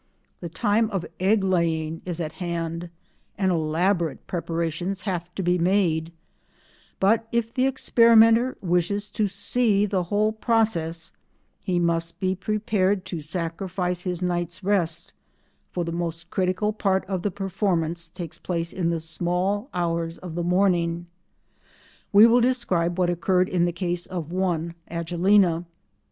The 0.39 0.49
time 0.49 0.89
of 0.89 1.05
egg 1.19 1.43
laying 1.43 2.01
is 2.05 2.19
at 2.19 2.31
hand 2.41 2.89
and 3.37 3.51
elaborate 3.51 4.25
preparations 4.25 5.01
have 5.01 5.31
to 5.35 5.43
be 5.43 5.59
made, 5.59 6.11
but 6.99 7.27
if 7.31 7.53
the 7.53 7.67
experimenter 7.67 8.57
wishes 8.63 9.09
to 9.09 9.27
see 9.27 9.85
the 9.85 10.05
whole 10.05 10.31
process 10.31 11.11
he 11.59 11.77
must 11.77 12.19
be 12.19 12.33
prepared 12.33 13.05
to 13.05 13.21
sacrifice 13.21 14.01
his 14.01 14.23
night's 14.23 14.63
rest, 14.63 15.13
for 15.71 15.83
the 15.85 15.91
most 15.91 16.31
critical 16.31 16.73
part 16.73 17.05
of 17.05 17.21
the 17.21 17.29
performance 17.29 18.07
takes 18.07 18.39
place 18.39 18.73
in 18.73 18.89
the 18.89 18.99
small 18.99 19.69
hours 19.71 20.17
of 20.17 20.33
the 20.33 20.41
morning. 20.41 21.05
We 22.11 22.25
will 22.25 22.41
describe 22.41 22.97
what 22.97 23.11
occurred 23.11 23.49
in 23.49 23.65
the 23.65 23.71
case 23.71 24.07
of 24.07 24.31
one 24.31 24.73
Agelena. 24.89 25.65